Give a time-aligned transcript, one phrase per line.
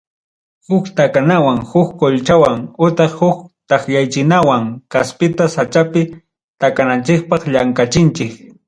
[0.69, 3.37] Huk takanawan, huk colchawan utaq huk
[3.69, 6.01] takyaychinawanmi kaspita sachapi
[6.61, 8.31] takananchikpaq llamkachinchik.